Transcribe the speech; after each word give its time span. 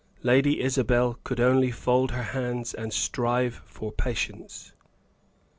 Lady 0.23 0.61
Isabel 0.61 1.19
could 1.23 1.39
only 1.39 1.69
fold 1.69 2.09
her 2.09 2.23
hands 2.23 2.73
and 2.73 2.91
strive 2.91 3.61
for 3.67 3.91
patience. 3.91 4.71